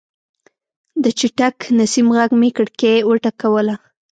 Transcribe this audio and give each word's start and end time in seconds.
د 1.03 1.05
چټک 1.19 1.57
نسیم 1.77 2.07
غږ 2.15 2.31
مې 2.39 2.49
کړکۍ 2.57 2.95
وټکوله. 3.09 3.75